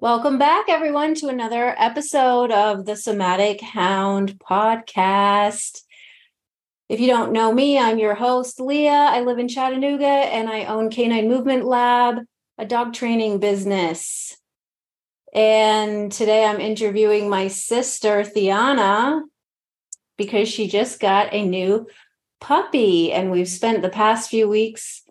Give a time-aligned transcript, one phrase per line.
[0.00, 5.82] Welcome back, everyone, to another episode of the Somatic Hound podcast.
[6.88, 8.90] If you don't know me, I'm your host, Leah.
[8.90, 12.18] I live in Chattanooga and I own Canine Movement Lab,
[12.58, 14.36] a dog training business.
[15.34, 19.22] And today I'm interviewing my sister, Theana,
[20.16, 21.86] because she just got a new
[22.40, 23.12] puppy.
[23.12, 25.02] And we've spent the past few weeks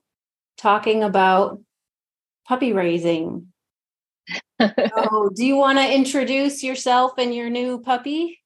[0.57, 1.61] talking about
[2.47, 3.47] puppy raising.
[4.59, 8.39] oh, do you want to introduce yourself and your new puppy?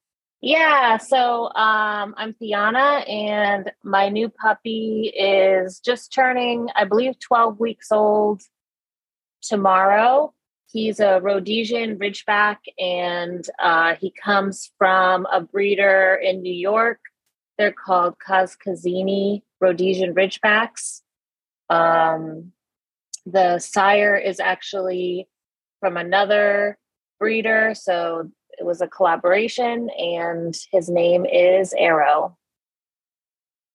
[0.44, 7.60] Yeah, so um, I'm Theana, and my new puppy is just turning, I believe, 12
[7.60, 8.42] weeks old
[9.40, 10.34] tomorrow.
[10.72, 16.98] He's a Rhodesian Ridgeback, and uh, he comes from a breeder in New York.
[17.62, 21.02] They're called Kaskazini Rhodesian Ridgebacks.
[21.70, 22.50] Um,
[23.24, 25.28] the sire is actually
[25.78, 26.76] from another
[27.20, 32.36] breeder, so it was a collaboration, and his name is Arrow.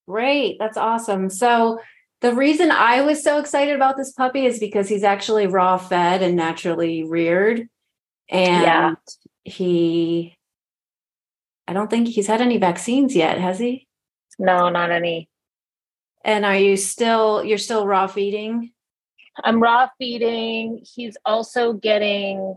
[0.06, 0.58] Great.
[0.60, 1.30] That's awesome.
[1.30, 1.80] So,
[2.20, 6.22] the reason I was so excited about this puppy is because he's actually raw fed
[6.22, 7.70] and naturally reared.
[8.28, 8.94] And yeah.
[9.46, 10.37] he,
[11.68, 13.88] I don't think he's had any vaccines yet, has he?
[14.40, 15.30] No, not any.
[16.24, 18.72] And are you still, you're still raw feeding?
[19.44, 20.84] I'm raw feeding.
[20.84, 22.56] He's also getting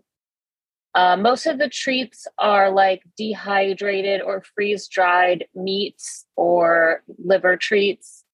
[0.94, 8.25] uh, most of the treats are like dehydrated or freeze dried meats or liver treats.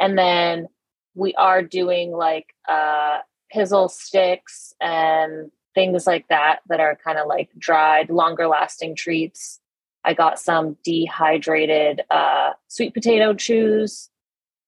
[0.00, 0.68] And then
[1.14, 3.18] we are doing like uh,
[3.54, 9.60] pizzle sticks and things like that that are kind of like dried, longer lasting treats.
[10.06, 14.08] I got some dehydrated uh, sweet potato chews.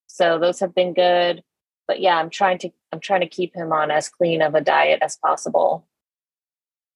[0.08, 1.44] So those have been good.
[1.86, 4.60] But yeah, I'm trying to I'm trying to keep him on as clean of a
[4.60, 5.86] diet as possible.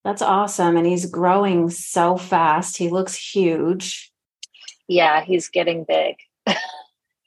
[0.04, 0.76] That's awesome.
[0.76, 2.76] And he's growing so fast.
[2.76, 4.12] He looks huge.
[4.88, 6.16] Yeah, he's getting big.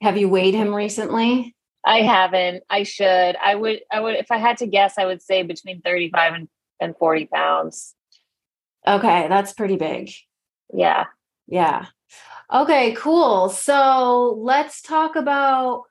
[0.01, 1.55] Have you weighed him recently?
[1.85, 2.63] I haven't.
[2.69, 3.37] I should.
[3.37, 6.47] I would I would if I had to guess, I would say between 35 and,
[6.81, 7.95] and 40 pounds.
[8.85, 10.11] Okay, that's pretty big.
[10.73, 11.05] Yeah.
[11.47, 11.87] Yeah.
[12.53, 13.49] Okay, cool.
[13.49, 15.83] So let's talk about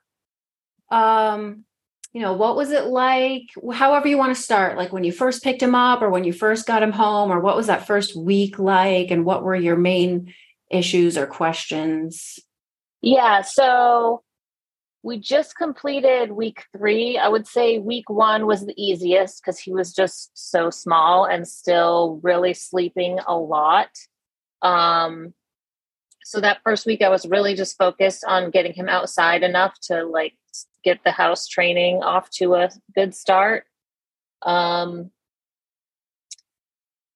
[0.91, 1.65] um
[2.13, 3.51] you know, what was it like?
[3.73, 6.33] However, you want to start, like when you first picked him up or when you
[6.33, 9.11] first got him home, or what was that first week like?
[9.11, 10.33] And what were your main
[10.71, 12.39] issues or questions?
[13.03, 13.43] Yeah.
[13.43, 14.23] So
[15.03, 17.19] we just completed week three.
[17.19, 21.49] I would say week one was the easiest because he was just so small and
[21.49, 23.89] still really sleeping a lot.
[24.65, 25.35] Um,
[26.25, 30.05] so that first week, I was really just focused on getting him outside enough to
[30.05, 30.35] like
[30.83, 33.65] get the house training off to a good start.
[34.43, 35.11] Um,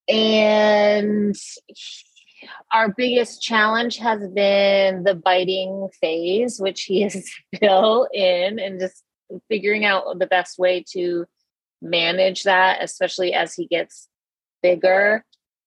[0.08, 1.36] and
[2.72, 9.02] our biggest challenge has been the biting phase, which he is still in, and just
[9.48, 11.26] figuring out the best way to
[11.80, 14.08] manage that, especially as he gets
[14.62, 15.24] bigger.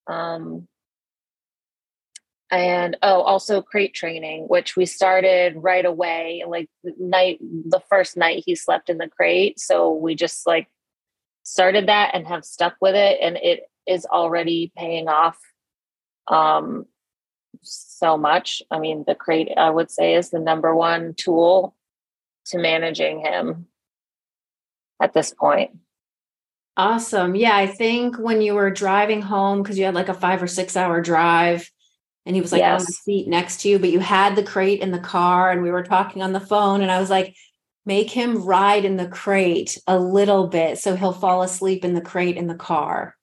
[0.07, 0.67] Um,
[2.51, 6.69] and oh also crate training which we started right away like
[7.00, 9.59] night the first night he slept in the crate.
[9.59, 10.67] So we just like
[11.44, 15.40] started that and have stuck with it and it is already paying off
[16.28, 16.85] um
[17.63, 18.61] so much.
[18.69, 21.75] I mean the crate i would say is the number one tool
[22.47, 23.67] to managing him
[25.01, 25.72] at this point.
[26.75, 27.35] Awesome.
[27.35, 30.47] Yeah i think when you were driving home because you had like a five or
[30.47, 31.72] six hour drive
[32.25, 32.81] and he was like yes.
[32.81, 35.63] on the seat next to you, but you had the crate in the car and
[35.63, 36.81] we were talking on the phone.
[36.81, 37.35] And I was like,
[37.85, 42.01] make him ride in the crate a little bit so he'll fall asleep in the
[42.01, 43.15] crate in the car.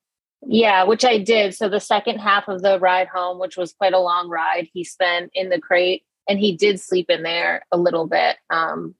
[0.47, 1.55] Yeah, which I did.
[1.55, 4.85] So the second half of the ride home, which was quite a long ride, he
[4.85, 8.37] spent in the crate and he did sleep in there a little bit.
[8.51, 8.95] Um,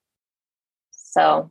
[0.93, 1.51] so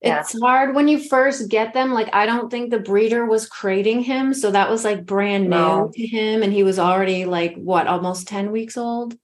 [0.00, 0.40] it's yeah.
[0.40, 1.92] hard when you first get them.
[1.92, 4.32] Like, I don't think the breeder was crating him.
[4.32, 5.86] So that was like brand no.
[5.86, 6.42] new to him.
[6.42, 9.16] And he was already like, what, almost 10 weeks old?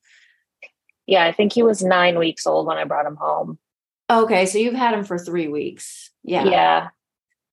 [1.07, 3.59] Yeah, I think he was nine weeks old when I brought him home.
[4.11, 4.47] Okay.
[4.47, 6.11] So you've had him for three weeks.
[6.25, 6.45] Yeah.
[6.45, 6.89] Yeah.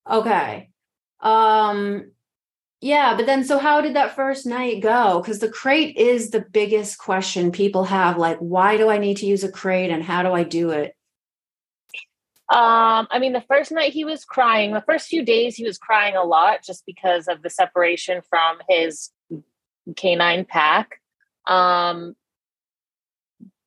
[0.09, 0.69] Okay.
[1.19, 2.11] Um,
[2.79, 5.21] yeah, but then so how did that first night go?
[5.21, 8.17] Because the crate is the biggest question people have.
[8.17, 10.95] Like, why do I need to use a crate and how do I do it?
[12.51, 14.73] Um, I mean, the first night he was crying.
[14.73, 18.57] The first few days he was crying a lot just because of the separation from
[18.67, 19.09] his
[19.95, 20.99] canine pack.
[21.47, 22.15] Um,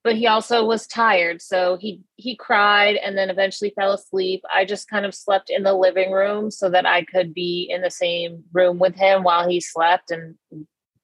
[0.05, 4.65] but he also was tired so he he cried and then eventually fell asleep i
[4.65, 7.91] just kind of slept in the living room so that i could be in the
[7.91, 10.37] same room with him while he slept and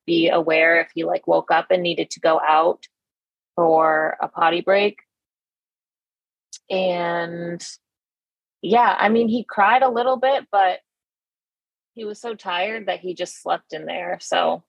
[0.06, 2.84] be aware if he like woke up and needed to go out
[3.56, 4.98] for a potty break
[6.70, 7.66] and
[8.62, 10.78] yeah i mean he cried a little bit but
[11.94, 14.62] he was so tired that he just slept in there so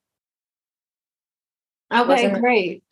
[1.93, 2.83] okay great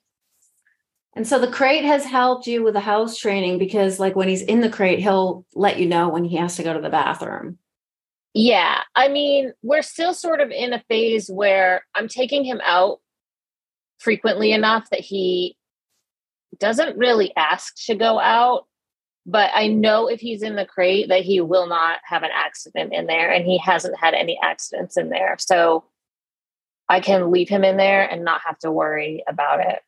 [1.19, 4.41] and so the crate has helped you with the house training because, like, when he's
[4.41, 7.57] in the crate, he'll let you know when he has to go to the bathroom.
[8.33, 8.83] Yeah.
[8.95, 13.00] I mean, we're still sort of in a phase where I'm taking him out
[13.97, 15.57] frequently enough that he
[16.57, 18.67] doesn't really ask to go out.
[19.25, 22.94] But I know if he's in the crate that he will not have an accident
[22.94, 25.36] in there, and he hasn't had any accidents in there.
[25.39, 25.83] So
[26.88, 29.80] I can leave him in there and not have to worry about it.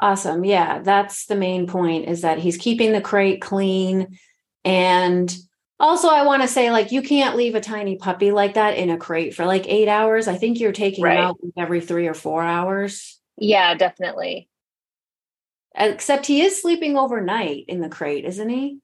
[0.00, 0.44] Awesome.
[0.44, 4.18] Yeah, that's the main point is that he's keeping the crate clean.
[4.64, 5.34] And
[5.78, 8.90] also, I want to say, like, you can't leave a tiny puppy like that in
[8.90, 10.28] a crate for like eight hours.
[10.28, 11.18] I think you're taking right.
[11.18, 13.20] him out every three or four hours.
[13.38, 14.48] Yeah, definitely.
[15.76, 18.78] Except he is sleeping overnight in the crate, isn't he?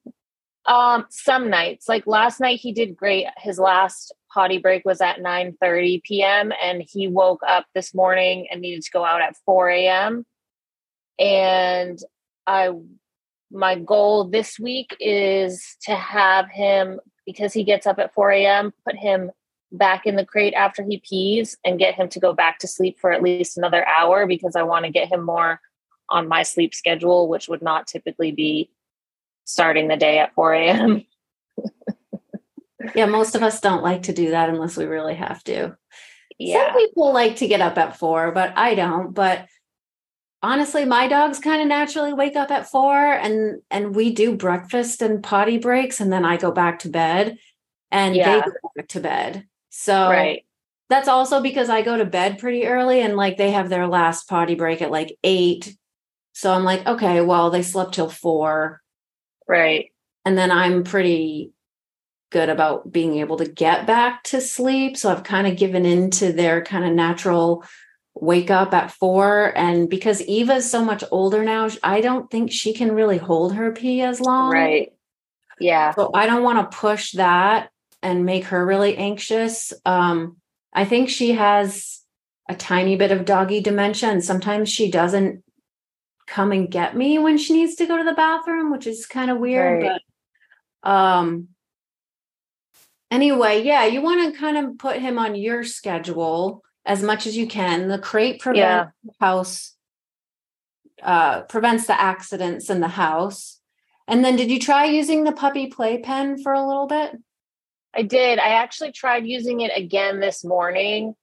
[0.65, 1.89] Um, some nights.
[1.89, 3.27] Like last night he did great.
[3.37, 6.51] His last potty break was at 9 30 p.m.
[6.61, 10.25] and he woke up this morning and needed to go out at 4 a.m
[11.19, 11.99] and
[12.47, 12.71] I
[13.51, 18.73] my goal this week is to have him because he gets up at 4 a.m.
[18.85, 19.31] put him
[19.71, 22.97] back in the crate after he pees and get him to go back to sleep
[22.99, 25.59] for at least another hour because I want to get him more
[26.09, 28.69] on my sleep schedule, which would not typically be
[29.45, 31.05] starting the day at 4 a.m.
[32.95, 35.75] yeah, most of us don't like to do that unless we really have to.
[36.37, 36.67] Yeah.
[36.67, 39.13] Some people like to get up at four, but I don't.
[39.13, 39.47] But
[40.43, 45.01] honestly my dogs kind of naturally wake up at four and and we do breakfast
[45.01, 47.37] and potty breaks and then i go back to bed
[47.89, 48.35] and yeah.
[48.35, 50.45] they go back to bed so right.
[50.89, 54.27] that's also because i go to bed pretty early and like they have their last
[54.27, 55.75] potty break at like eight
[56.33, 58.81] so i'm like okay well they slept till four
[59.47, 59.91] right
[60.25, 61.51] and then i'm pretty
[62.31, 66.33] good about being able to get back to sleep so i've kind of given into
[66.33, 67.63] their kind of natural
[68.15, 69.53] wake up at four.
[69.55, 73.71] And because Eva's so much older now, I don't think she can really hold her
[73.71, 74.51] pee as long.
[74.51, 74.93] Right.
[75.59, 75.93] Yeah.
[75.93, 77.69] So I don't want to push that
[78.01, 79.73] and make her really anxious.
[79.85, 80.37] Um,
[80.73, 82.01] I think she has
[82.49, 85.43] a tiny bit of doggy dementia, and sometimes she doesn't
[86.27, 89.29] come and get me when she needs to go to the bathroom, which is kind
[89.31, 89.83] of weird.
[89.83, 90.01] Right.
[90.81, 91.49] But um
[93.11, 97.37] anyway, yeah, you want to kind of put him on your schedule as much as
[97.37, 97.87] you can.
[97.87, 99.11] The crate prevents yeah.
[99.19, 99.73] house
[101.01, 103.59] uh, prevents the accidents in the house.
[104.07, 107.17] And then did you try using the puppy playpen for a little bit?
[107.93, 108.39] I did.
[108.39, 111.15] I actually tried using it again this morning.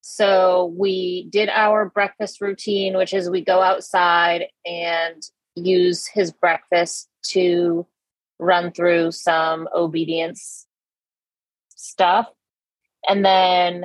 [0.00, 5.22] So we did our breakfast routine, which is we go outside and
[5.54, 7.86] use his breakfast to
[8.38, 10.66] run through some obedience
[11.76, 12.28] stuff.
[13.08, 13.84] And then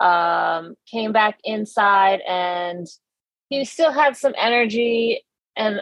[0.00, 2.86] um, came back inside and
[3.48, 5.24] he still had some energy
[5.56, 5.80] and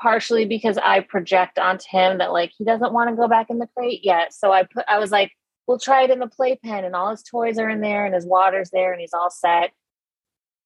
[0.00, 3.58] partially because I project onto him that like he doesn't want to go back in
[3.58, 4.32] the crate yet.
[4.32, 5.32] So I put I was like,
[5.66, 8.26] we'll try it in the playpen and all his toys are in there and his
[8.26, 9.72] water's there and he's all set.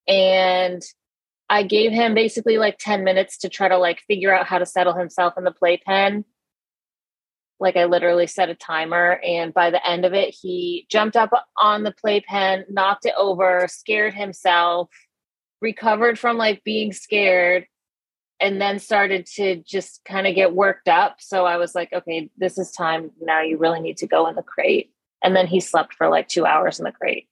[0.09, 0.83] And
[1.49, 4.67] I gave him basically like 10 minutes to try to like figure out how to
[4.67, 6.25] settle himself in the playpen
[7.59, 9.21] like I literally set a timer.
[9.25, 13.67] And by the end of it, he jumped up on the playpen, knocked it over,
[13.69, 14.91] scared himself,
[15.61, 17.67] recovered from like being scared,
[18.41, 21.17] and then started to just kind of get worked up.
[21.21, 23.11] So I was like, okay, this is time.
[23.21, 24.93] Now you really need to go in the crate.
[25.23, 27.29] And then he slept for like two hours in the crate.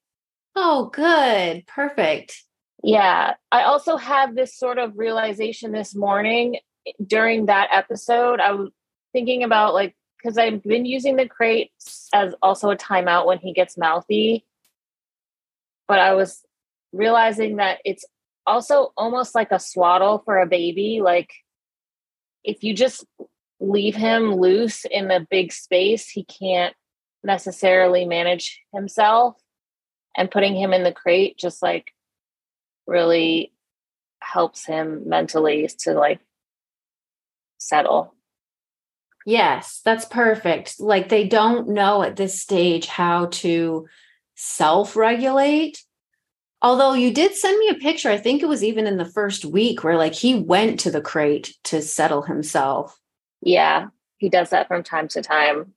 [0.56, 1.66] Oh, good.
[1.66, 2.42] Perfect.
[2.82, 3.34] Yeah.
[3.52, 8.40] I also had this sort of realization this morning eh, during that episode.
[8.40, 8.70] I was
[9.12, 11.70] thinking about like because I've been using the crate
[12.14, 14.46] as also a timeout when he gets mouthy.
[15.86, 16.42] But I was
[16.92, 18.06] realizing that it's
[18.46, 21.00] also almost like a swaddle for a baby.
[21.02, 21.32] Like
[22.42, 23.04] if you just
[23.60, 26.74] leave him loose in a big space, he can't
[27.22, 29.36] necessarily manage himself.
[30.16, 31.92] And putting him in the crate just like
[32.86, 33.52] really
[34.20, 36.20] helps him mentally to like
[37.58, 38.14] settle.
[39.26, 40.78] Yes, that's perfect.
[40.78, 43.86] Like they don't know at this stage how to
[44.34, 45.82] self regulate.
[46.64, 49.44] Although you did send me a picture, I think it was even in the first
[49.44, 52.98] week where like he went to the crate to settle himself.
[53.42, 55.74] Yeah, he does that from time to time.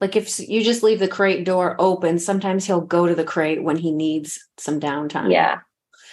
[0.00, 3.62] Like if you just leave the crate door open, sometimes he'll go to the crate
[3.62, 5.30] when he needs some downtime.
[5.30, 5.58] Yeah.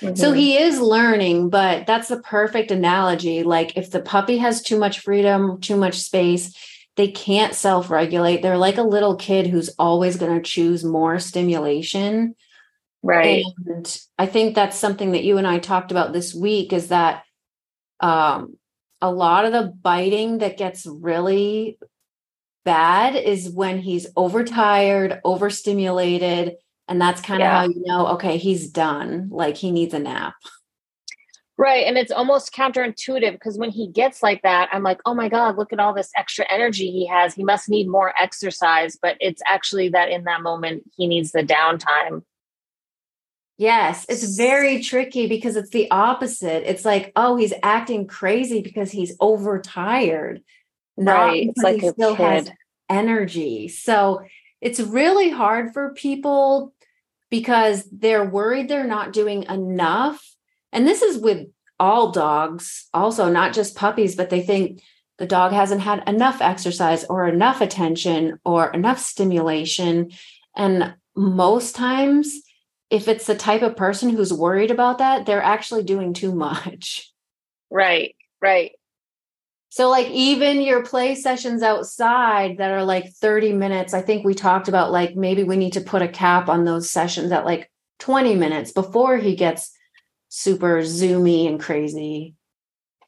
[0.02, 0.16] Mm-hmm.
[0.16, 3.44] So he is learning, but that's the perfect analogy.
[3.44, 6.54] Like if the puppy has too much freedom, too much space,
[6.98, 8.42] they can't self regulate.
[8.42, 12.36] They're like a little kid who's always going to choose more stimulation.
[13.02, 13.46] Right.
[13.66, 17.24] And I think that's something that you and I talked about this week is that
[18.00, 18.58] um,
[19.02, 21.80] a lot of the biting that gets really
[22.66, 26.56] bad is when he's overtired, overstimulated.
[26.88, 27.52] And that's kind yeah.
[27.52, 29.30] of how you know, okay, he's done.
[29.32, 30.36] Like he needs a nap.
[31.58, 31.86] Right.
[31.86, 35.58] And it's almost counterintuitive because when he gets like that, I'm like, oh my God,
[35.58, 37.34] look at all this extra energy he has.
[37.34, 38.98] He must need more exercise.
[39.02, 42.24] But it's actually that in that moment, he needs the downtime.
[43.60, 46.64] Yes, it's very tricky because it's the opposite.
[46.70, 50.42] It's like, oh, he's acting crazy because he's overtired.
[50.96, 51.50] Right.
[51.50, 52.24] It's like he still kid.
[52.24, 52.52] has
[52.88, 53.68] energy.
[53.68, 54.22] So
[54.62, 56.74] it's really hard for people
[57.30, 60.26] because they're worried they're not doing enough.
[60.72, 61.48] And this is with
[61.82, 64.82] all dogs, also, not just puppies, but they think
[65.18, 70.12] the dog hasn't had enough exercise or enough attention or enough stimulation.
[70.56, 72.42] And most times,
[72.90, 77.12] if it's the type of person who's worried about that, they're actually doing too much.
[77.72, 78.72] Right, right.
[79.70, 84.34] So, like, even your play sessions outside that are like 30 minutes, I think we
[84.34, 87.70] talked about like maybe we need to put a cap on those sessions at like
[88.00, 89.72] 20 minutes before he gets
[90.30, 92.34] super zoomy and crazy.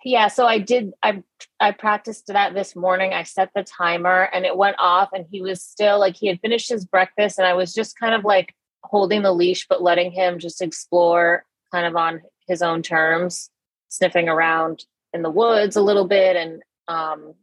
[0.04, 1.24] Yeah, so I did I
[1.60, 3.14] I practiced that this morning.
[3.14, 6.40] I set the timer and it went off and he was still like he had
[6.40, 10.12] finished his breakfast and I was just kind of like holding the leash, but letting
[10.12, 13.50] him just explore kind of on his own terms,
[13.90, 14.84] sniffing around
[15.14, 17.34] in the woods a little bit and um,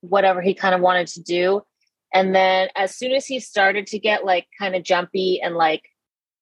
[0.00, 1.62] whatever he kind of wanted to do.
[2.12, 5.82] And then as soon as he started to get like kind of jumpy and like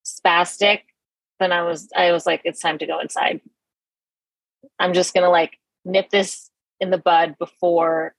[0.04, 0.80] spastic,
[1.40, 3.40] then I was I was like, it's time to go inside.
[4.78, 6.50] I'm just gonna like nip this
[6.80, 8.14] in the bud before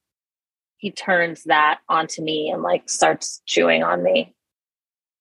[0.77, 4.35] he turns that onto me and like starts chewing on me.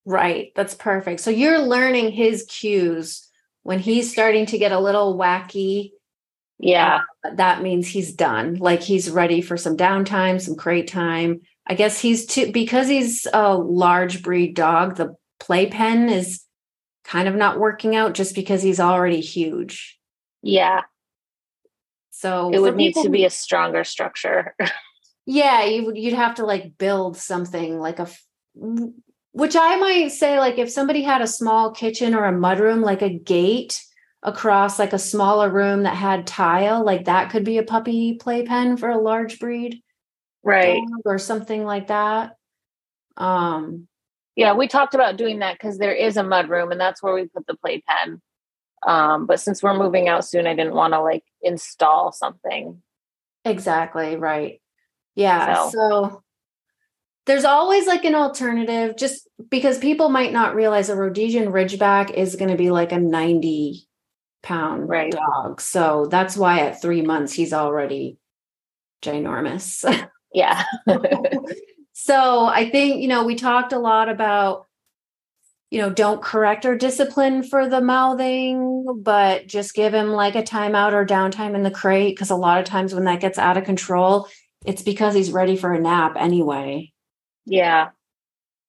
[0.06, 0.52] Right.
[0.54, 1.20] That's perfect.
[1.20, 3.28] So you're learning his cues
[3.64, 5.90] when he's starting to get a little wacky.
[6.60, 7.00] Yeah.
[7.24, 8.54] Uh, that means he's done.
[8.54, 11.40] Like he's ready for some downtime, some crate time.
[11.66, 16.44] I guess he's too, because he's a large breed dog, the playpen is
[17.04, 19.98] kind of not working out just because he's already huge.
[20.42, 20.82] Yeah.
[22.10, 24.54] So it would need to be a stronger structure.
[25.26, 28.08] yeah, you would you'd have to like build something like a
[29.36, 33.02] which I might say, like, if somebody had a small kitchen or a mudroom, like
[33.02, 33.78] a gate
[34.22, 38.78] across like a smaller room that had tile, like that could be a puppy playpen
[38.78, 39.82] for a large breed.
[40.42, 40.80] Right.
[41.04, 42.36] Or something like that.
[43.18, 43.88] Um,
[44.36, 47.26] yeah, we talked about doing that because there is a mudroom and that's where we
[47.26, 48.22] put the playpen.
[48.86, 52.80] Um, but since we're moving out soon, I didn't want to like install something.
[53.44, 54.16] Exactly.
[54.16, 54.62] Right.
[55.14, 55.68] Yeah.
[55.68, 56.22] So, so
[57.26, 62.36] there's always like an alternative just because people might not realize a Rhodesian Ridgeback is
[62.36, 63.86] going to be like a 90
[64.42, 65.12] pound right.
[65.12, 65.60] dog.
[65.60, 68.18] So that's why at three months he's already
[69.02, 70.08] ginormous.
[70.32, 70.64] Yeah.
[71.94, 74.66] so I think, you know, we talked a lot about,
[75.70, 80.42] you know, don't correct or discipline for the mouthing, but just give him like a
[80.42, 82.18] timeout or downtime in the crate.
[82.18, 84.28] Cause a lot of times when that gets out of control,
[84.66, 86.92] it's because he's ready for a nap anyway.
[87.46, 87.90] Yeah.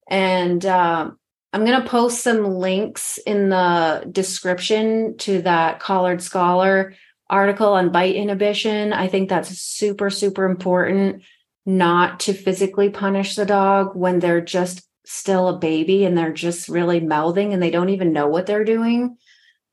[0.09, 1.19] And um,
[1.51, 6.93] I'm going to post some links in the description to that Collared Scholar
[7.29, 8.93] article on bite inhibition.
[8.93, 11.23] I think that's super, super important
[11.65, 16.69] not to physically punish the dog when they're just still a baby and they're just
[16.69, 19.17] really mouthing and they don't even know what they're doing.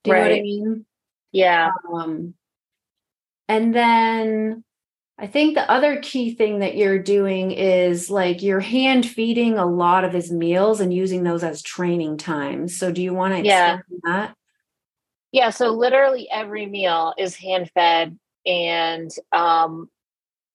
[0.02, 0.22] Do you right.
[0.22, 0.86] know what I mean?
[1.30, 1.70] Yeah.
[1.92, 2.34] Um,
[3.48, 4.64] and then
[5.16, 9.66] I think the other key thing that you're doing is like you're hand feeding a
[9.66, 12.76] lot of his meals and using those as training times.
[12.76, 13.78] So do you want to yeah.
[14.02, 14.34] that?
[15.30, 19.88] Yeah, so literally every meal is hand fed and um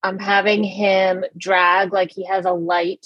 [0.03, 3.05] I'm having him drag like he has a light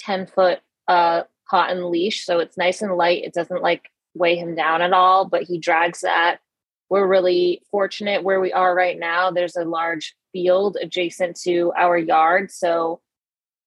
[0.00, 3.24] 10 foot uh cotton leash so it's nice and light.
[3.24, 6.40] It doesn't like weigh him down at all, but he drags that.
[6.90, 9.30] We're really fortunate where we are right now.
[9.30, 12.50] There's a large field adjacent to our yard.
[12.50, 13.00] So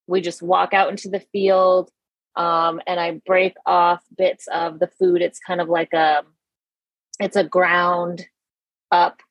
[0.06, 1.90] we just walk out into the field
[2.36, 5.24] um, and I break off bits of the food.
[5.24, 6.24] It's kind of like a
[7.20, 8.28] it's a ground
[8.92, 9.22] up,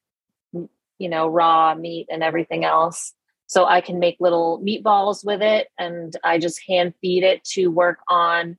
[0.53, 3.13] you know, raw meat and everything else.
[3.47, 7.69] So I can make little meatballs with it and I just hand feed it to
[7.69, 8.57] work on.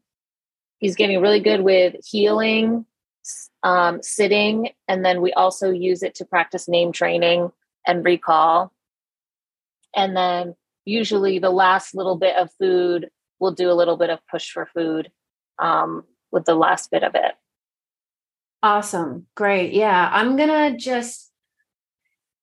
[0.77, 2.85] He's getting really good with heeling,
[3.63, 7.51] um, sitting, and then we also use it to practice name training
[7.87, 8.71] and recall.
[9.95, 14.19] And then usually the last little bit of food, we'll do a little bit of
[14.29, 15.09] push for food
[15.57, 17.33] um, with the last bit of it.
[18.61, 19.25] Awesome.
[19.35, 19.73] Great.
[19.73, 20.09] Yeah.
[20.11, 21.31] I'm going to just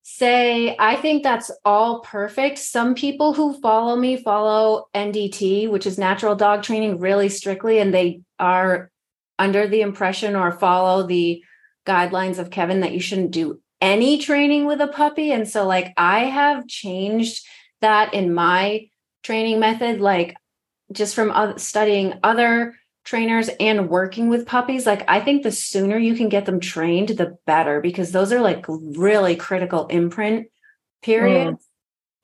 [0.07, 2.59] say I think that's all perfect.
[2.59, 7.93] Some people who follow me follow NDT, which is natural dog training, really strictly, and
[7.93, 8.91] they are
[9.39, 11.43] under the impression or follow the
[11.87, 15.31] guidelines of Kevin that you shouldn't do any training with a puppy.
[15.31, 17.47] And so, like, I have changed
[17.83, 18.89] that in my
[19.23, 20.37] training method, like,
[20.91, 22.75] just from studying other
[23.05, 27.11] trainers and working with puppies, like I think the sooner you can get them trained,
[27.11, 30.49] the better because those are like really critical imprint
[31.03, 31.59] periods.
[31.59, 31.65] Mm.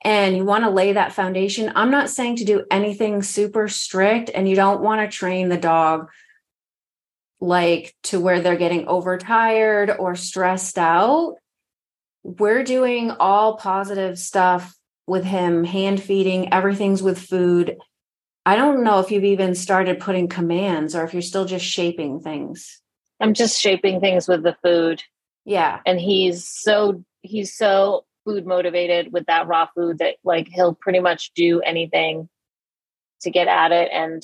[0.03, 1.71] And you want to lay that foundation.
[1.75, 5.57] I'm not saying to do anything super strict, and you don't want to train the
[5.57, 6.09] dog
[7.39, 11.35] like to where they're getting overtired or stressed out.
[12.23, 14.75] We're doing all positive stuff
[15.07, 17.77] with him, hand feeding, everything's with food
[18.45, 22.19] I don't know if you've even started putting commands or if you're still just shaping
[22.19, 22.81] things.
[23.19, 25.03] I'm just shaping things with the food.
[25.45, 25.79] Yeah.
[25.85, 30.99] And he's so he's so food motivated with that raw food that like he'll pretty
[30.99, 32.29] much do anything
[33.21, 34.23] to get at it and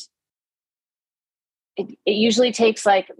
[1.75, 3.11] it, it usually takes like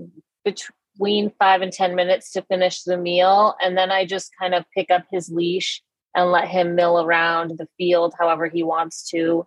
[0.98, 4.66] between 5 and 10 minutes to finish the meal and then I just kind of
[4.74, 5.82] pick up his leash
[6.16, 9.46] and let him mill around the field however he wants to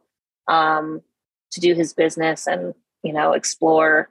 [0.48, 1.00] um
[1.52, 4.10] to do his business and you know explore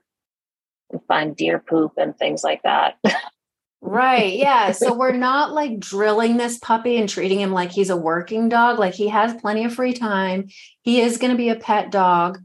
[0.92, 2.98] and find deer poop and things like that
[3.82, 7.96] right yeah so we're not like drilling this puppy and treating him like he's a
[7.96, 10.50] working dog like he has plenty of free time
[10.82, 12.40] he is going to be a pet dog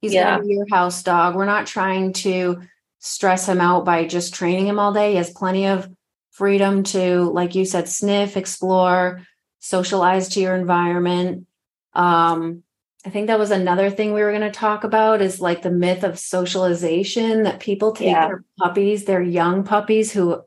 [0.00, 0.36] he's yeah.
[0.36, 2.62] going to be your house dog we're not trying to
[3.06, 5.88] stress him out by just training him all day he has plenty of
[6.32, 9.22] freedom to like you said sniff explore
[9.60, 11.46] socialize to your environment
[11.94, 12.62] um
[13.04, 15.70] I think that was another thing we were going to talk about is like the
[15.70, 18.26] myth of socialization that people take yeah.
[18.26, 20.42] their puppies, their young puppies who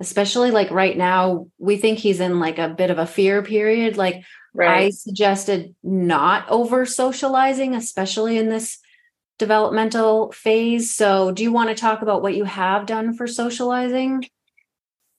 [0.00, 3.96] especially like right now we think he's in like a bit of a fear period
[3.96, 4.22] like
[4.54, 4.84] right.
[4.84, 8.78] I suggested not over socializing especially in this
[9.38, 10.92] developmental phase.
[10.92, 14.28] So, do you want to talk about what you have done for socializing?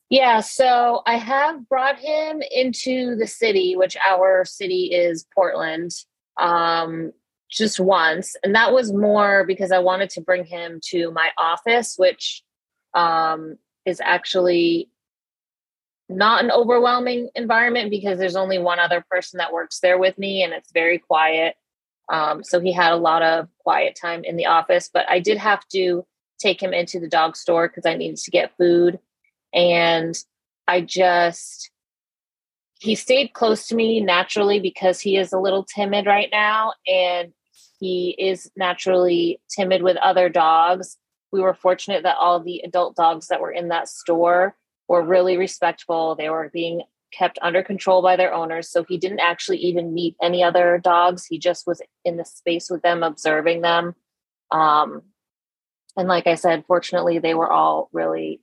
[0.09, 5.91] Yeah, so I have brought him into the city, which our city is Portland
[6.39, 7.11] um,
[7.49, 8.35] just once.
[8.43, 12.41] And that was more because I wanted to bring him to my office, which
[12.95, 14.89] um, is actually
[16.09, 20.41] not an overwhelming environment because there's only one other person that works there with me
[20.41, 21.55] and it's very quiet.
[22.09, 25.37] Um, so he had a lot of quiet time in the office, but I did
[25.37, 26.05] have to
[26.39, 28.99] take him into the dog store because I needed to get food.
[29.53, 30.15] And
[30.67, 31.71] I just
[32.79, 37.33] he stayed close to me naturally because he is a little timid right now and
[37.79, 40.97] he is naturally timid with other dogs.
[41.31, 44.55] We were fortunate that all the adult dogs that were in that store
[44.87, 46.15] were really respectful.
[46.15, 48.69] They were being kept under control by their owners.
[48.69, 51.25] So he didn't actually even meet any other dogs.
[51.25, 53.95] He just was in the space with them, observing them.
[54.51, 55.03] Um,
[55.97, 58.41] and like I said, fortunately, they were all really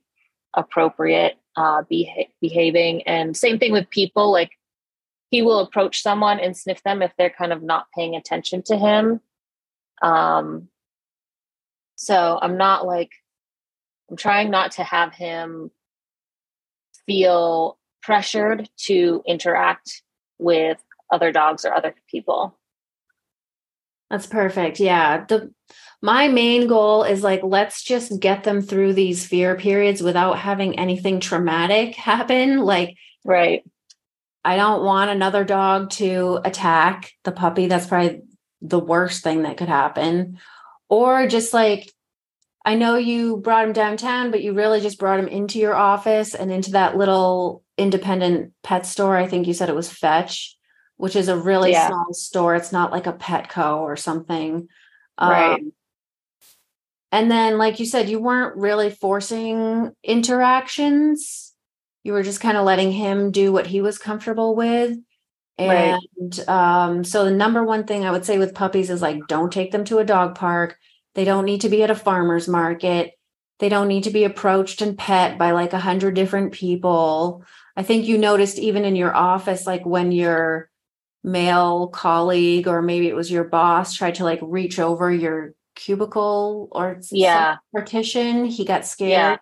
[0.53, 3.03] appropriate uh, beha- behaving.
[3.03, 4.31] And same thing with people.
[4.31, 4.51] Like
[5.29, 8.77] he will approach someone and sniff them if they're kind of not paying attention to
[8.77, 9.21] him.
[10.01, 10.69] Um,
[11.95, 13.11] so I'm not like
[14.09, 15.71] I'm trying not to have him
[17.05, 17.77] feel
[18.07, 20.01] pressured to interact
[20.39, 20.77] with
[21.11, 22.57] other dogs or other people.
[24.09, 24.79] That's perfect.
[24.79, 25.25] Yeah.
[25.25, 25.51] The
[26.01, 30.79] my main goal is like let's just get them through these fear periods without having
[30.79, 33.63] anything traumatic happen like right
[34.45, 38.21] i don't want another dog to attack the puppy that's probably
[38.61, 40.37] the worst thing that could happen
[40.87, 41.91] or just like
[42.67, 46.35] i know you brought him downtown but you really just brought him into your office
[46.35, 50.55] and into that little independent pet store i think you said it was fetch
[50.97, 51.87] which is a really yeah.
[51.87, 54.67] small store it's not like a petco or something
[55.19, 55.71] right um,
[57.11, 61.53] and then, like you said, you weren't really forcing interactions.
[62.03, 64.97] You were just kind of letting him do what he was comfortable with.
[65.57, 65.99] And
[66.37, 66.49] right.
[66.49, 69.71] um, so, the number one thing I would say with puppies is like, don't take
[69.71, 70.77] them to a dog park.
[71.17, 73.13] They don't need to be at a farmer's market.
[73.57, 77.43] They don't need to be approached and pet by like a hundred different people.
[77.75, 80.69] I think you noticed even in your office, like when your
[81.23, 86.67] male colleague or maybe it was your boss tried to like reach over your cubicle
[86.71, 89.39] or yeah partition, he got scared.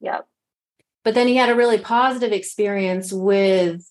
[0.00, 0.12] Yeah.
[0.12, 0.26] Yep.
[1.04, 3.86] But then he had a really positive experience with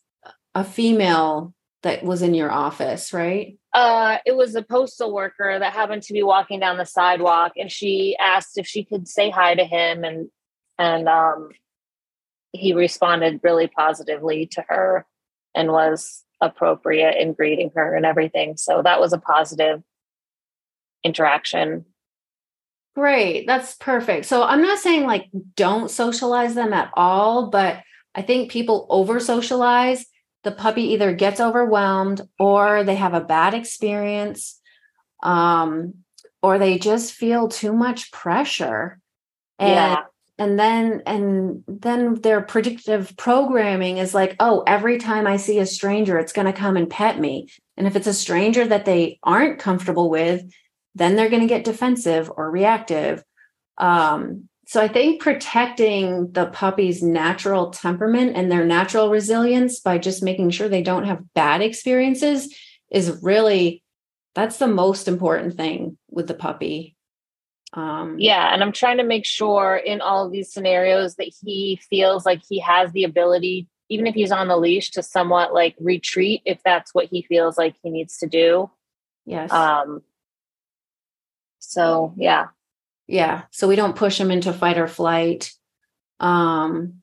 [0.55, 3.58] a female that was in your office, right?
[3.73, 7.71] Uh, it was a postal worker that happened to be walking down the sidewalk, and
[7.71, 10.29] she asked if she could say hi to him, and
[10.77, 11.49] and um,
[12.51, 15.05] he responded really positively to her,
[15.53, 18.57] and was appropriate in greeting her and everything.
[18.57, 19.83] So that was a positive
[21.03, 21.85] interaction.
[22.95, 24.25] Great, that's perfect.
[24.25, 27.83] So I'm not saying like don't socialize them at all, but
[28.15, 30.05] I think people over socialize
[30.43, 34.59] the puppy either gets overwhelmed or they have a bad experience
[35.21, 35.95] um,
[36.41, 38.99] or they just feel too much pressure.
[39.57, 40.03] And yeah.
[40.37, 45.65] and then and then their predictive programming is like oh every time i see a
[45.65, 47.49] stranger it's going to come and pet me.
[47.75, 50.43] And if it's a stranger that they aren't comfortable with
[50.95, 53.23] then they're going to get defensive or reactive.
[53.77, 60.21] Um, so I think protecting the puppy's natural temperament and their natural resilience by just
[60.21, 62.55] making sure they don't have bad experiences
[62.91, 63.81] is really
[64.35, 66.95] that's the most important thing with the puppy.
[67.73, 71.81] Um, yeah, and I'm trying to make sure in all of these scenarios that he
[71.89, 75.73] feels like he has the ability, even if he's on the leash, to somewhat like
[75.79, 78.69] retreat if that's what he feels like he needs to do.
[79.25, 79.51] Yes.
[79.51, 80.03] Um.
[81.57, 82.49] So yeah,
[83.09, 85.51] yeah so we don't push them into fight or flight.
[86.19, 87.01] Um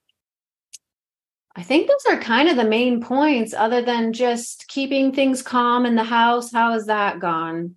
[1.56, 5.84] i think those are kind of the main points other than just keeping things calm
[5.84, 6.52] in the house.
[6.52, 7.74] How has that gone?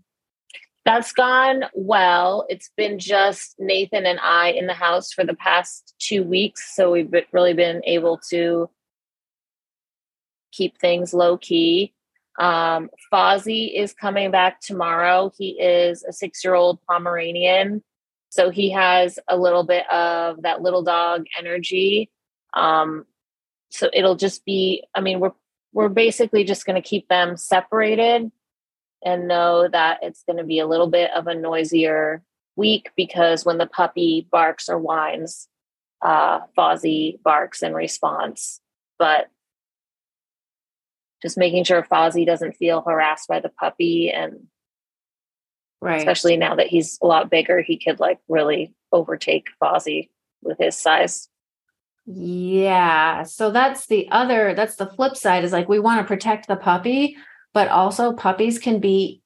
[0.86, 2.46] That's gone well.
[2.50, 6.92] It's been just nathan and i in the house for the past two weeks so
[6.92, 8.70] we've really been able to
[10.52, 11.94] keep things low key
[12.40, 15.30] um, Fozzie is coming back tomorrow.
[15.38, 17.84] He is a six year old Pomeranian
[18.30, 22.10] so he has a little bit of that little dog energy.
[22.54, 23.06] Um,
[23.70, 25.34] so it'll just be, I mean, we're
[25.72, 28.32] we're basically just going to keep them separated
[29.04, 32.24] and know that it's going to be a little bit of a noisier
[32.56, 35.48] week because when the puppy barks or whines,
[36.02, 38.62] uh, Fozzie barks in response.
[38.98, 39.30] But
[41.22, 44.48] just making sure Fozzie doesn't feel harassed by the puppy and
[45.82, 45.98] Right.
[45.98, 50.10] Especially now that he's a lot bigger, he could like really overtake Fozzie
[50.42, 51.30] with his size.
[52.06, 53.24] Yeah.
[53.24, 56.56] So that's the other, that's the flip side is like we want to protect the
[56.56, 57.16] puppy,
[57.54, 59.22] but also puppies can be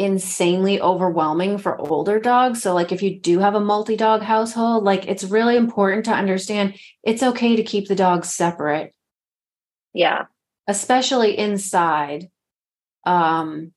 [0.00, 2.62] insanely overwhelming for older dogs.
[2.62, 6.12] So, like, if you do have a multi dog household, like, it's really important to
[6.12, 8.94] understand it's okay to keep the dogs separate.
[9.92, 10.24] Yeah.
[10.66, 12.30] Especially inside.
[13.04, 13.72] Um,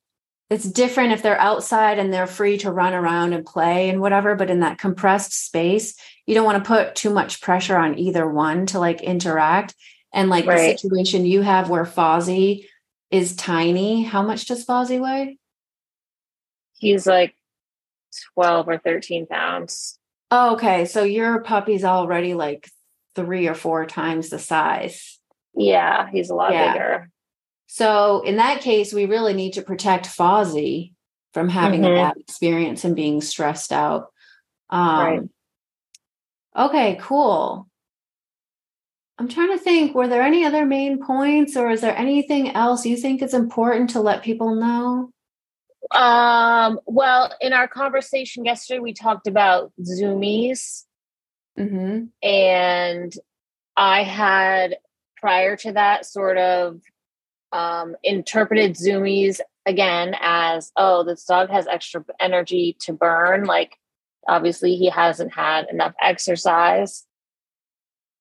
[0.53, 4.35] it's different if they're outside and they're free to run around and play and whatever
[4.35, 8.27] but in that compressed space you don't want to put too much pressure on either
[8.27, 9.75] one to like interact.
[10.13, 10.73] And like right.
[10.73, 12.67] the situation you have where Fozzie
[13.09, 15.37] is tiny how much does Fozzie weigh?
[16.77, 17.35] He's like
[18.35, 19.97] 12 or 13 pounds.
[20.29, 22.69] Oh, okay so your puppy's already like
[23.15, 25.19] three or four times the size.
[25.55, 26.73] Yeah he's a lot yeah.
[26.73, 27.09] bigger
[27.73, 30.93] so in that case, we really need to protect Fozzie
[31.33, 31.93] from having mm-hmm.
[31.93, 34.09] a bad experience and being stressed out.
[34.69, 35.21] Um, right.
[36.55, 37.67] Okay, cool.
[39.17, 42.85] I'm trying to think, were there any other main points or is there anything else
[42.85, 45.09] you think is important to let people know?
[45.99, 50.83] Um, well, in our conversation yesterday, we talked about Zoomies.
[51.57, 52.05] Mm-hmm.
[52.21, 53.13] And
[53.75, 54.77] I had
[55.17, 56.79] prior to that sort of
[57.53, 63.45] um, interpreted zoomies again as oh this dog has extra energy to burn.
[63.45, 63.77] Like
[64.27, 67.05] obviously he hasn't had enough exercise.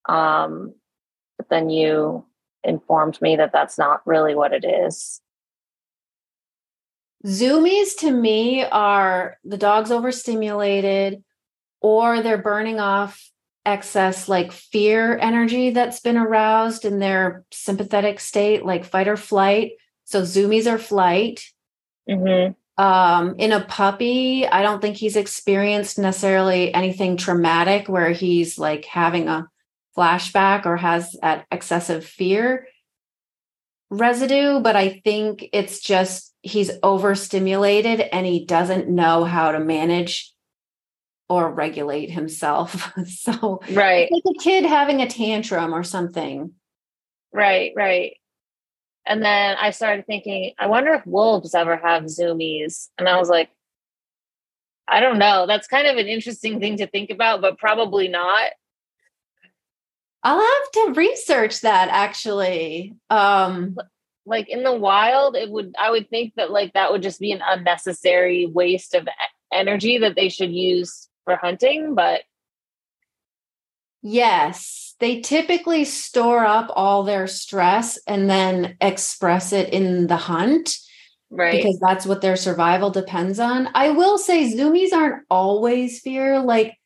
[0.09, 0.75] Um
[1.39, 2.27] but then you
[2.63, 5.21] informed me that that's not really what it is.
[7.27, 11.25] Zoomies to me are the dog's overstimulated
[11.81, 13.32] or they're burning off
[13.65, 19.73] excess like fear energy that's been aroused in their sympathetic state, like fight or flight.
[20.05, 21.45] So zoomies are flight.
[22.09, 22.53] Mm-hmm.
[22.83, 28.85] Um, in a puppy, I don't think he's experienced necessarily anything traumatic where he's like
[28.87, 29.49] having a
[29.97, 32.67] flashback or has that excessive fear
[33.93, 40.33] residue, but I think it's just he's overstimulated and he doesn't know how to manage
[41.33, 42.93] or regulate himself.
[43.07, 44.11] so right.
[44.13, 46.53] like a kid having a tantrum or something.
[47.33, 48.17] Right, right.
[49.07, 52.89] And then I started thinking, I wonder if wolves ever have zoomies.
[52.99, 53.49] And I was like,
[54.87, 55.47] I don't know.
[55.47, 58.51] That's kind of an interesting thing to think about, but probably not.
[60.23, 62.95] I'll have to research that actually.
[63.09, 63.77] Um
[64.25, 67.33] like in the wild, it would I would think that like that would just be
[67.33, 69.09] an unnecessary waste of
[69.53, 72.23] energy that they should use for hunting, but
[74.03, 80.77] yes, they typically store up all their stress and then express it in the hunt.
[81.31, 81.63] Right.
[81.63, 83.69] Because that's what their survival depends on.
[83.75, 86.41] I will say zoomies aren't always fear.
[86.41, 86.77] Like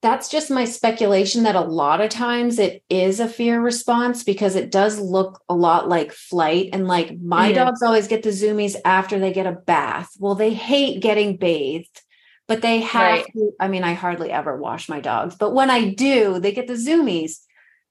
[0.00, 4.54] that's just my speculation that a lot of times it is a fear response because
[4.54, 6.70] it does look a lot like flight.
[6.72, 7.56] And like my mm-hmm.
[7.56, 10.10] dogs always get the zoomies after they get a bath.
[10.18, 12.00] Well, they hate getting bathed,
[12.48, 13.32] but they have right.
[13.34, 13.52] to.
[13.60, 16.74] I mean, I hardly ever wash my dogs, but when I do, they get the
[16.74, 17.38] zoomies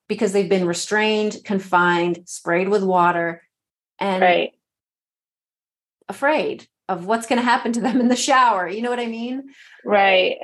[0.07, 3.43] because they've been restrained, confined, sprayed with water,
[3.99, 4.51] and right.
[6.09, 8.67] afraid of what's going to happen to them in the shower.
[8.67, 9.43] You know what I mean?
[9.85, 10.37] Right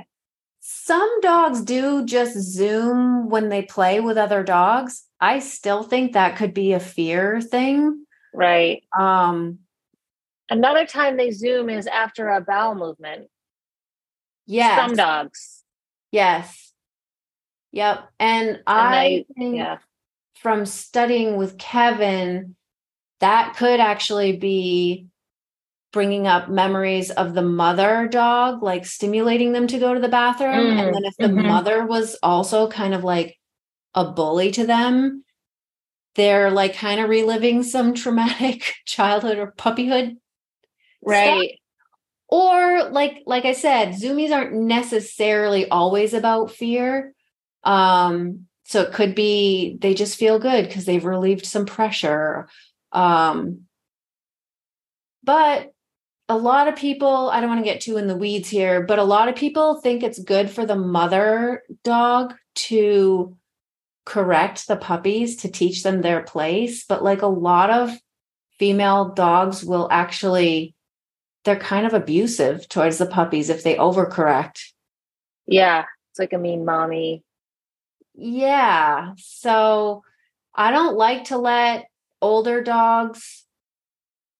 [0.65, 5.03] some dogs do just zoom when they play with other dogs.
[5.19, 8.05] I still think that could be a fear thing.
[8.33, 8.81] Right.
[8.97, 9.59] Um
[10.49, 13.27] another time they zoom is after a bowel movement.
[14.45, 14.79] Yes.
[14.79, 15.63] Some dogs.
[16.11, 16.73] Yes.
[17.71, 18.07] Yep.
[18.19, 19.77] And, and I think yeah.
[20.35, 22.55] from studying with Kevin,
[23.19, 25.07] that could actually be
[25.93, 30.75] bringing up memories of the mother dog, like stimulating them to go to the bathroom.
[30.75, 31.47] Mm, and then if the mm-hmm.
[31.47, 33.37] mother was also kind of like
[33.95, 35.23] a bully to them,
[36.15, 40.17] they're like kind of reliving some traumatic childhood or puppyhood.
[41.01, 41.49] Right.
[41.49, 41.59] Stuff.
[42.33, 47.13] Or like like I said, zoomies aren't necessarily always about fear.
[47.63, 52.47] Um, so it could be they just feel good because they've relieved some pressure.
[52.91, 53.67] Um,
[55.23, 55.73] but
[56.27, 58.97] a lot of people, I don't want to get too in the weeds here, but
[58.97, 63.37] a lot of people think it's good for the mother dog to
[64.05, 66.83] correct the puppies to teach them their place.
[66.83, 67.91] But like a lot of
[68.57, 70.72] female dogs will actually,
[71.43, 74.59] they're kind of abusive towards the puppies if they overcorrect.
[75.45, 75.85] Yeah.
[76.11, 77.23] It's like a mean mommy.
[78.15, 79.13] Yeah.
[79.17, 80.03] So
[80.55, 81.85] I don't like to let
[82.21, 83.45] older dogs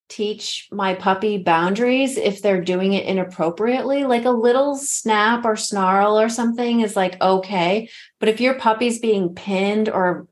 [0.07, 4.03] teach my puppy boundaries if they're doing it inappropriately.
[4.03, 7.89] Like a little snap or snarl or something is like okay.
[8.19, 10.27] But if your puppy's being pinned or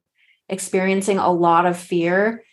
[0.47, 2.43] experiencing a lot of fear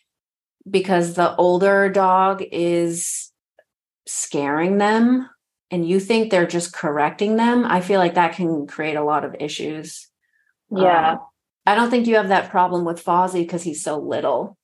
[0.69, 3.28] because the older dog is
[4.09, 5.29] scaring them
[5.71, 9.25] and you think they're just correcting them, I feel like that can create a lot
[9.25, 10.09] of issues.
[10.71, 11.13] Yeah.
[11.13, 11.19] Um,
[11.67, 14.57] I don't think you have that problem with Fozzie because he's so little.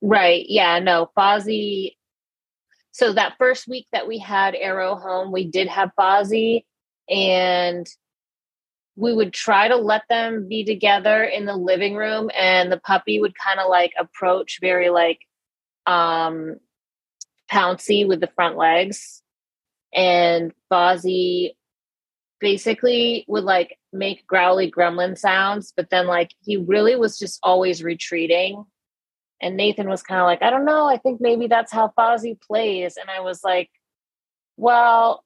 [0.00, 0.46] Right.
[0.48, 0.78] Yeah.
[0.78, 1.96] No, Fozzie.
[2.92, 6.64] So that first week that we had Arrow home, we did have Fozzie,
[7.08, 7.86] and
[8.96, 13.20] we would try to let them be together in the living room, and the puppy
[13.20, 15.20] would kind of like approach very like
[15.86, 16.56] um
[17.50, 19.22] pouncy with the front legs,
[19.92, 21.52] and Fozzie
[22.40, 27.82] basically would like make growly gremlin sounds, but then like he really was just always
[27.82, 28.64] retreating
[29.40, 30.86] and Nathan was kind of like, I don't know.
[30.86, 32.96] I think maybe that's how Fozzie plays.
[32.96, 33.70] And I was like,
[34.56, 35.24] well,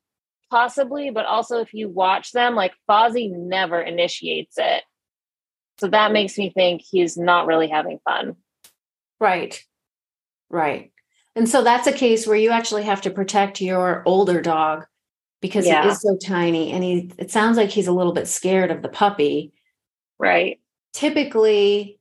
[0.50, 4.82] possibly, but also if you watch them, like Fozzie never initiates it.
[5.80, 8.37] So that makes me think he's not really having fun.
[9.18, 9.60] Right.
[10.48, 10.92] Right.
[11.36, 14.86] And so that's a case where you actually have to protect your older dog
[15.40, 15.82] because yeah.
[15.82, 18.82] he is so tiny and he it sounds like he's a little bit scared of
[18.82, 19.52] the puppy.
[20.18, 20.60] Right.
[20.92, 21.98] Typically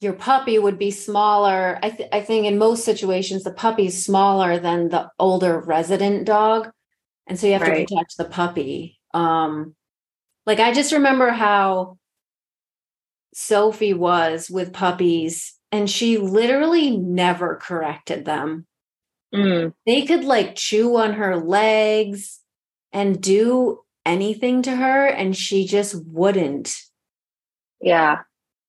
[0.00, 1.78] your puppy would be smaller.
[1.82, 6.70] I, th- I think in most situations, the puppy's smaller than the older resident dog.
[7.26, 7.88] And so you have right.
[7.88, 9.00] to protect the puppy.
[9.14, 9.74] Um,
[10.46, 11.98] like I just remember how
[13.32, 18.64] Sophie was with puppies and she literally never corrected them.
[19.34, 19.74] Mm.
[19.84, 22.38] They could like chew on her legs
[22.92, 26.76] and do anything to her, and she just wouldn't.
[27.80, 28.20] Yeah.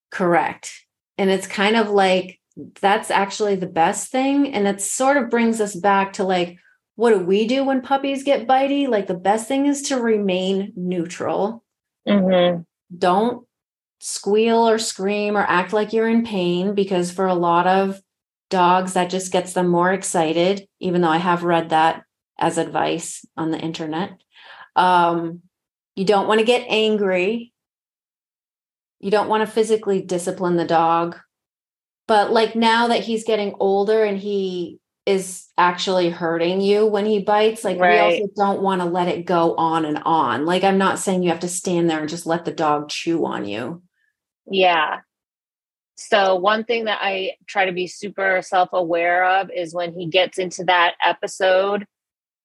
[0.09, 0.71] Correct.
[1.19, 2.39] And it's kind of like
[2.81, 4.51] that's actually the best thing.
[4.51, 6.57] And it sort of brings us back to like,
[6.95, 8.87] what do we do when puppies get bitey?
[8.87, 11.63] Like the best thing is to remain neutral.
[12.07, 12.61] Mm-hmm.
[12.97, 13.45] Don't
[14.07, 17.99] squeal or scream or act like you're in pain because for a lot of
[18.51, 20.67] dogs, that just gets them more excited.
[20.79, 22.03] Even though I have read that
[22.37, 24.11] as advice on the internet.
[24.75, 25.41] Um,
[25.95, 27.51] you don't want to get angry.
[28.99, 31.17] You don't want to physically discipline the dog.
[32.07, 37.23] But like now that he's getting older and he is actually hurting you when he
[37.23, 37.93] bites, like right.
[37.93, 40.45] we also don't want to let it go on and on.
[40.45, 43.25] Like I'm not saying you have to stand there and just let the dog chew
[43.25, 43.81] on you.
[44.49, 45.01] Yeah.
[45.97, 50.07] So, one thing that I try to be super self aware of is when he
[50.07, 51.85] gets into that episode,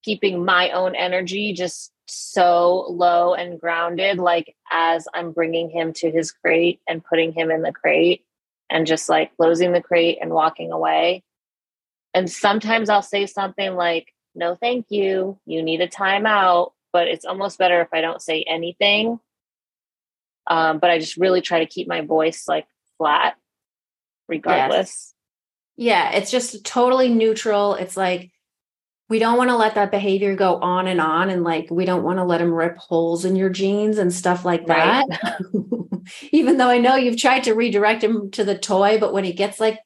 [0.03, 6.11] keeping my own energy just so low and grounded, like as I'm bringing him to
[6.11, 8.25] his crate and putting him in the crate
[8.69, 11.25] and just like closing the crate and walking away.
[12.15, 15.39] And sometimes I'll say something like, no, thank you.
[15.45, 16.73] You need a timeout.
[16.93, 19.21] But it's almost better if I don't say anything.
[20.51, 22.67] Um, but I just really try to keep my voice like
[22.99, 23.37] flat
[24.29, 24.79] regardless.
[24.79, 25.15] Yes.
[25.77, 27.75] Yeah, it's just totally neutral.
[27.75, 28.33] It's like
[29.09, 32.03] we don't want to let that behavior go on and on and like we don't
[32.03, 35.07] want to let him rip holes in your jeans and stuff like that.
[35.09, 35.73] Right.
[36.33, 39.33] Even though I know you've tried to redirect him to the toy, but when he
[39.33, 39.79] gets like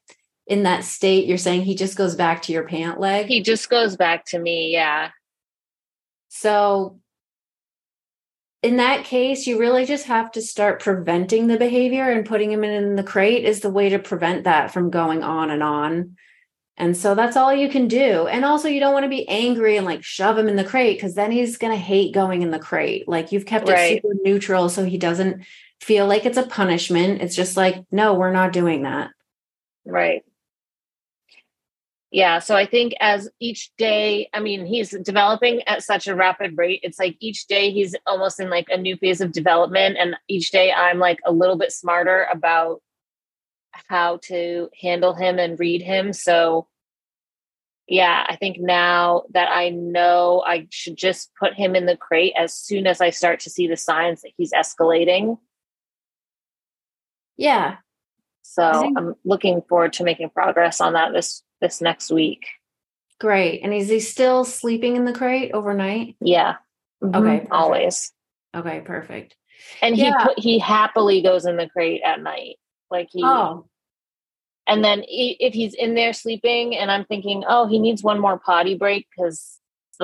[0.47, 3.27] in that state, you're saying he just goes back to your pant leg.
[3.27, 5.11] He just goes back to me, yeah.
[6.29, 6.99] So
[8.65, 12.63] in that case, you really just have to start preventing the behavior and putting him
[12.63, 16.17] in the crate is the way to prevent that from going on and on.
[16.75, 18.25] And so that's all you can do.
[18.25, 20.97] And also, you don't want to be angry and like shove him in the crate
[20.97, 23.07] because then he's going to hate going in the crate.
[23.07, 23.93] Like you've kept right.
[23.93, 25.43] it super neutral so he doesn't
[25.79, 27.21] feel like it's a punishment.
[27.21, 29.11] It's just like, no, we're not doing that.
[29.85, 30.23] Right
[32.11, 36.57] yeah so i think as each day i mean he's developing at such a rapid
[36.57, 40.15] rate it's like each day he's almost in like a new phase of development and
[40.27, 42.81] each day i'm like a little bit smarter about
[43.87, 46.67] how to handle him and read him so
[47.87, 52.33] yeah i think now that i know i should just put him in the crate
[52.37, 55.37] as soon as i start to see the signs that he's escalating.
[57.37, 57.77] Yeah.
[58.41, 62.47] So i'm looking forward to making progress on that this this next week.
[63.19, 63.61] Great.
[63.63, 66.15] And is he still sleeping in the crate overnight?
[66.19, 66.55] Yeah.
[67.03, 67.15] Mm-hmm.
[67.15, 67.37] Okay.
[67.37, 67.51] Perfect.
[67.51, 68.13] Always.
[68.55, 69.35] Okay, perfect.
[69.81, 70.05] And yeah.
[70.19, 72.57] he put, he happily goes in the crate at night.
[72.91, 73.65] Like he Oh.
[74.67, 78.39] And then if he's in there sleeping and I'm thinking, "Oh, he needs one more
[78.39, 79.59] potty break cuz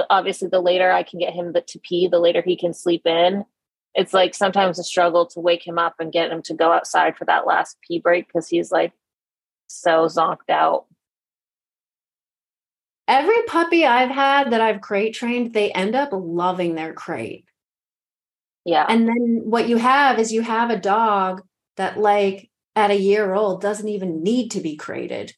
[0.09, 3.45] obviously the later I can get him to pee, the later he can sleep in."
[3.93, 7.17] It's like sometimes a struggle to wake him up and get him to go outside
[7.17, 8.93] for that last pee break cuz he's like
[9.67, 10.85] so zonked out
[13.07, 17.45] every puppy I've had that I've crate trained, they end up loving their crate.
[18.65, 18.85] Yeah.
[18.87, 21.41] And then what you have is you have a dog
[21.77, 25.33] that, like, at a year old doesn't even need to be crated.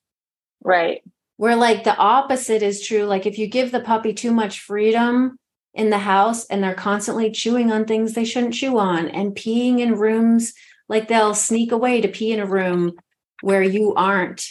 [0.62, 1.02] Right.
[1.38, 3.06] Where, like, the opposite is true.
[3.06, 5.38] Like, if you give the puppy too much freedom
[5.74, 9.80] in the house and they're constantly chewing on things they shouldn't chew on and peeing
[9.80, 10.54] in rooms,
[10.90, 12.94] like, they'll sneak away to pee in a room
[13.42, 14.46] where you aren't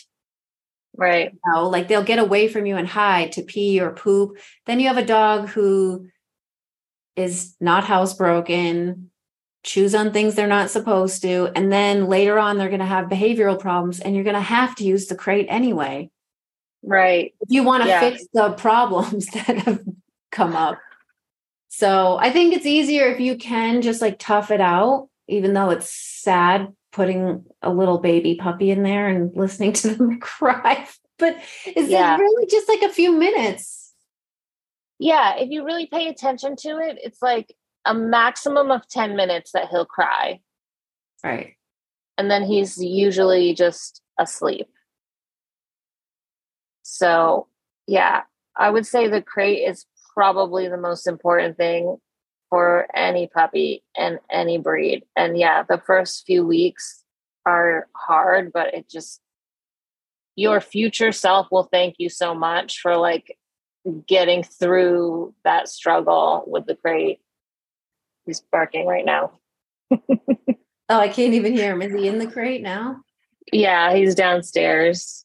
[0.96, 1.32] Right.
[1.32, 4.38] You know, like they'll get away from you and hide to pee or poop.
[4.66, 6.08] Then you have a dog who
[7.16, 9.06] is not housebroken,
[9.64, 11.50] chews on things they're not supposed to.
[11.54, 14.74] And then later on, they're going to have behavioral problems and you're going to have
[14.76, 16.10] to use the crate anyway.
[16.82, 17.34] Right.
[17.40, 18.00] If you want to yeah.
[18.00, 19.80] fix the problems that have
[20.30, 20.78] come up.
[21.68, 25.70] So I think it's easier if you can just like tough it out, even though
[25.70, 30.86] it's sad putting a little baby puppy in there and listening to them cry.
[31.18, 31.36] But
[31.74, 32.16] is yeah.
[32.16, 33.92] it really just like a few minutes?
[34.98, 39.52] Yeah, if you really pay attention to it, it's like a maximum of 10 minutes
[39.52, 40.40] that he'll cry.
[41.24, 41.54] Right.
[42.18, 44.68] And then he's usually just asleep.
[46.82, 47.48] So,
[47.86, 48.22] yeah,
[48.56, 51.96] I would say the crate is probably the most important thing
[52.52, 55.04] for any puppy and any breed.
[55.16, 57.02] And yeah, the first few weeks
[57.46, 59.22] are hard, but it just,
[60.36, 63.38] your future self will thank you so much for like
[64.06, 67.20] getting through that struggle with the crate.
[68.26, 69.38] He's barking right now.
[69.90, 70.06] oh,
[70.90, 71.80] I can't even hear him.
[71.80, 73.00] Is he in the crate now?
[73.50, 75.24] Yeah, he's downstairs.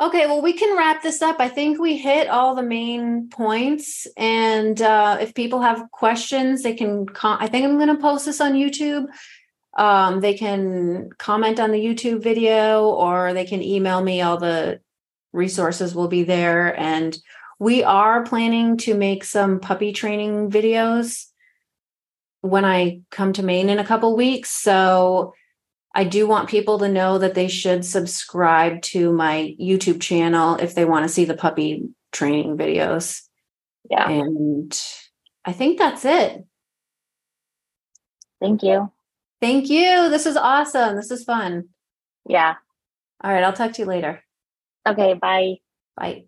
[0.00, 1.40] Okay, well, we can wrap this up.
[1.40, 4.06] I think we hit all the main points.
[4.16, 7.04] And uh, if people have questions, they can.
[7.22, 9.08] I think I'm going to post this on YouTube.
[9.76, 14.22] Um, they can comment on the YouTube video or they can email me.
[14.22, 14.80] All the
[15.34, 16.78] resources will be there.
[16.80, 17.16] And
[17.58, 21.26] we are planning to make some puppy training videos
[22.40, 24.48] when I come to Maine in a couple weeks.
[24.48, 25.34] So
[25.94, 30.74] I do want people to know that they should subscribe to my YouTube channel if
[30.74, 33.22] they want to see the puppy training videos.
[33.90, 34.08] Yeah.
[34.08, 34.80] And
[35.44, 36.44] I think that's it.
[38.40, 38.90] Thank you.
[39.40, 40.08] Thank you.
[40.10, 40.96] This is awesome.
[40.96, 41.70] This is fun.
[42.28, 42.54] Yeah.
[43.22, 43.42] All right.
[43.42, 44.22] I'll talk to you later.
[44.86, 45.14] Okay.
[45.14, 45.56] Bye.
[45.96, 46.24] Bye.